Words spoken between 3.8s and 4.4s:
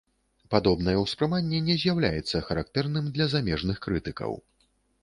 крытыкаў.